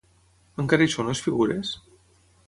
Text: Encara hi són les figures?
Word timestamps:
Encara 0.63 0.87
hi 0.87 0.93
són 0.93 1.09
les 1.09 1.21
figures? 1.25 1.75